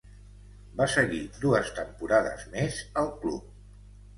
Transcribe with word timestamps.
Va 0.79 0.87
seguir 0.93 1.19
dues 1.43 1.69
temporades 1.81 2.49
més 2.57 2.81
al 3.03 3.13
club. 3.23 3.49